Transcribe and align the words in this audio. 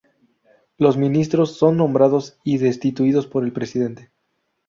Los 0.79 0.97
Ministros 0.97 1.59
son 1.59 1.77
nombrados 1.77 2.39
y 2.43 2.57
destituidos 2.57 3.27
por 3.27 3.43
el 3.43 3.53
Presidente. 3.53 4.09